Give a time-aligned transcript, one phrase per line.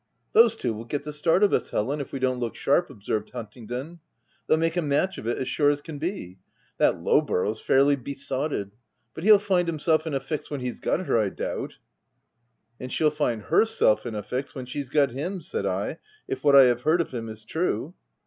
[0.33, 3.29] "Those two will get the start of us, Helen, if we don't look sharp," observed
[3.29, 3.99] Huntingdon."
[4.47, 6.39] They'll make a match of it, as sure as can be.
[6.79, 8.71] That Lowborough's fairly besotted.
[9.13, 11.77] But he'll find himself in a fix when he's got her, I doubt.""
[12.79, 16.55] And she'll find herself in a fix when she's got him" said I," if what
[16.55, 17.93] I have heard of him is true."